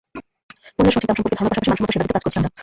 পণ্যের 0.75 0.93
সঠিক 0.95 1.07
দাম 1.07 1.15
সম্পর্কে 1.17 1.37
ধারণার 1.37 1.53
পাশাপাশি 1.59 1.69
মানসম্মত 1.77 1.91
সেবা 1.95 2.03
দিতে 2.05 2.13
কাজ 2.15 2.23
করছি 2.25 2.37
আমরা। 2.39 2.51